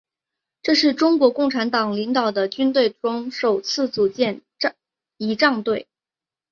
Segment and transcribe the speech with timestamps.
[0.63, 4.41] 这是中国共产党领导的军队中首次组建
[5.17, 5.87] 仪仗队。